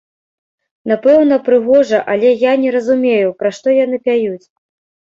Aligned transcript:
Напэўна, 0.91 1.37
прыгожа, 1.49 1.99
але 2.15 2.33
я 2.49 2.57
не 2.65 2.69
разумею, 2.79 3.29
пра 3.45 3.49
што 3.61 3.67
яны 3.85 3.97
пяюць. 4.09 4.45